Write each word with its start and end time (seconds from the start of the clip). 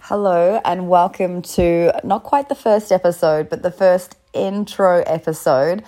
Hello, 0.00 0.60
and 0.64 0.88
welcome 0.88 1.42
to 1.42 1.90
not 2.04 2.22
quite 2.22 2.48
the 2.48 2.54
first 2.54 2.92
episode, 2.92 3.48
but 3.48 3.62
the 3.62 3.72
first 3.72 4.14
intro 4.34 5.02
episode 5.04 5.82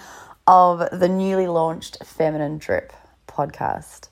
of 0.46 0.82
the 0.90 1.08
newly 1.08 1.46
launched 1.46 1.98
Feminine 2.04 2.58
Drip 2.58 2.92
podcast. 3.28 4.08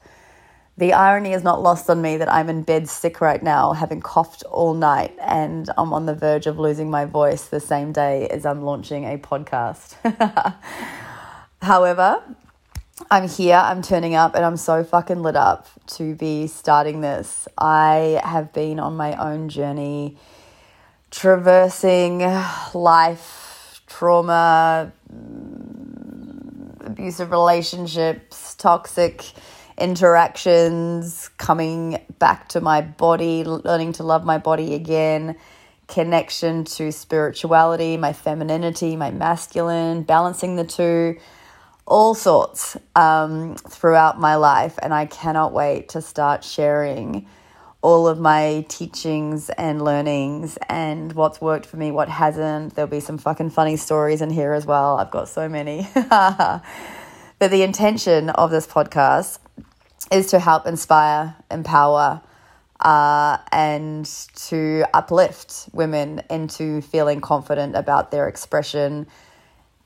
The 0.77 0.93
irony 0.93 1.33
is 1.33 1.43
not 1.43 1.61
lost 1.61 1.91
on 1.91 2.03
me 2.03 2.19
that 2.19 2.33
I'm 2.33 2.49
in 2.49 2.63
bed 2.63 2.89
sick 2.89 3.21
right 3.21 3.43
now, 3.43 3.73
having 3.73 4.01
coughed 4.01 4.45
all 4.45 4.75
night, 4.75 5.17
and 5.21 5.69
I'm 5.77 5.93
on 5.93 6.07
the 6.07 6.15
verge 6.15 6.47
of 6.47 6.59
losing 6.59 6.89
my 6.89 7.05
voice 7.05 7.49
the 7.49 7.59
same 7.59 7.91
day 7.91 8.29
as 8.29 8.47
I'm 8.47 8.63
launching 8.63 9.05
a 9.05 9.19
podcast. 9.19 9.97
However, 11.63 12.23
I'm 13.09 13.29
here, 13.29 13.55
I'm 13.55 13.83
turning 13.83 14.17
up, 14.17 14.35
and 14.35 14.45
I'm 14.45 14.57
so 14.57 14.83
fucking 14.83 15.23
lit 15.23 15.37
up 15.37 15.69
to 15.99 16.17
be 16.17 16.49
starting 16.49 17.03
this. 17.03 17.47
I 17.57 18.21
have 18.25 18.53
been 18.53 18.81
on 18.81 18.97
my 18.97 19.15
own 19.15 19.49
journey, 19.49 20.17
traversing 21.13 22.19
life, 22.75 23.81
trauma, 23.87 24.91
abusive 26.81 27.31
relationships, 27.31 28.57
toxic 28.57 29.25
interactions, 29.79 31.29
coming 31.39 32.05
back 32.19 32.49
to 32.49 32.61
my 32.61 32.81
body, 32.81 33.45
learning 33.45 33.93
to 33.93 34.03
love 34.03 34.25
my 34.25 34.39
body 34.39 34.75
again, 34.75 35.37
connection 35.87 36.65
to 36.65 36.91
spirituality, 36.91 37.97
my 37.97 38.13
femininity, 38.13 38.97
my 38.97 39.13
masculine, 39.13 40.03
balancing 40.03 40.57
the 40.57 40.65
two 40.65 41.17
all 41.87 42.15
sorts 42.15 42.77
um, 42.95 43.55
throughout 43.55 44.21
my 44.21 44.37
life, 44.37 44.79
and 44.83 44.93
I 44.93 45.07
cannot 45.07 45.53
wait 45.53 45.91
to 45.91 46.03
start 46.03 46.45
sharing 46.45 47.27
all 47.83 48.09
of 48.09 48.19
my 48.19 48.65
teachings 48.69 49.49
and 49.51 49.83
learnings 49.83 50.59
and 50.69 51.13
what's 51.13 51.41
worked 51.41 51.67
for 51.67 51.77
me, 51.77 51.93
what 51.93 52.09
hasn't. 52.09 52.75
There'll 52.75 52.91
be 52.91 52.99
some 52.99 53.19
fucking 53.19 53.51
funny 53.51 53.77
stories 53.77 54.21
in 54.21 54.31
here 54.31 54.53
as 54.53 54.67
well. 54.67 54.99
I've 54.99 55.13
got 55.13 55.29
so 55.29 55.49
many. 55.49 55.87
but 55.95 56.63
the 57.39 57.63
intention 57.63 58.31
of 58.31 58.51
this 58.51 58.67
podcast 58.67 59.39
is 60.11 60.27
to 60.29 60.41
help 60.41 60.67
inspire, 60.67 61.37
empower, 61.49 62.21
uh, 62.81 63.39
and 63.53 64.05
to 64.35 64.85
uplift 64.93 65.69
women 65.73 66.23
into 66.29 66.81
feeling 66.81 67.21
confident 67.21 67.77
about 67.77 68.11
their 68.11 68.27
expression, 68.29 69.07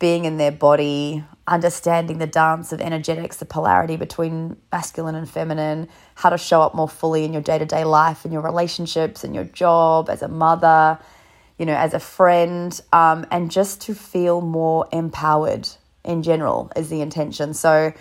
being 0.00 0.24
in 0.24 0.38
their 0.38 0.50
body, 0.50 1.22
understanding 1.46 2.18
the 2.18 2.26
dance 2.26 2.72
of 2.72 2.80
energetics, 2.80 3.36
the 3.36 3.44
polarity 3.44 3.96
between 3.96 4.56
masculine 4.72 5.14
and 5.14 5.30
feminine, 5.30 5.88
how 6.16 6.30
to 6.30 6.38
show 6.38 6.62
up 6.62 6.74
more 6.74 6.88
fully 6.88 7.24
in 7.24 7.32
your 7.32 7.42
day 7.42 7.58
to 7.58 7.66
day 7.66 7.84
life, 7.84 8.24
in 8.24 8.32
your 8.32 8.42
relationships, 8.42 9.22
in 9.22 9.34
your 9.34 9.44
job, 9.44 10.08
as 10.10 10.22
a 10.22 10.28
mother, 10.28 10.98
you 11.58 11.66
know, 11.66 11.74
as 11.74 11.94
a 11.94 12.00
friend, 12.00 12.80
um, 12.92 13.26
and 13.30 13.50
just 13.50 13.82
to 13.82 13.94
feel 13.94 14.40
more 14.40 14.88
empowered 14.90 15.68
in 16.02 16.22
general 16.22 16.72
is 16.74 16.88
the 16.88 17.02
intention. 17.02 17.52
So, 17.52 17.92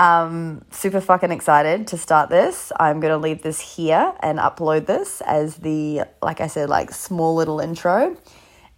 um, 0.00 0.64
super 0.70 1.00
fucking 1.00 1.30
excited 1.30 1.86
to 1.88 1.98
start 1.98 2.30
this. 2.30 2.72
I'm 2.78 3.00
to 3.00 3.16
leave 3.16 3.42
this 3.42 3.60
here 3.60 4.12
and 4.20 4.38
upload 4.38 4.86
this 4.86 5.20
as 5.20 5.56
the, 5.56 6.02
like 6.20 6.40
I 6.40 6.48
said, 6.48 6.68
like 6.68 6.92
small 6.92 7.36
little 7.36 7.60
intro. 7.60 8.16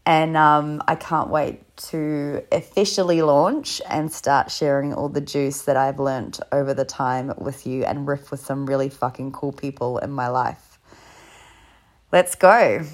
And 0.07 0.37
um, 0.37 0.83
I 0.89 0.95
can't 0.95 1.29
wait 1.29 1.61
to 1.89 2.43
officially 2.51 3.23
launch 3.23 3.81
and 3.89 4.13
start 4.13 4.51
sharing 4.51 4.95
all 4.95 5.09
the 5.09 5.21
juice 5.21 5.63
that 5.63 5.77
I've 5.77 6.01
learnt 6.01 6.41
over 6.53 6.75
the 6.75 6.85
time 6.85 7.33
with 7.37 7.67
you 7.67 7.85
and 7.85 8.09
riff 8.09 8.31
with 8.31 8.41
some 8.41 8.67
really 8.67 8.89
fucking 8.89 9.33
cool 9.33 9.53
people 9.53 9.99
in 9.99 10.11
my 10.11 10.29
life. 10.29 10.79
Let's 12.13 12.35
go. 12.35 12.85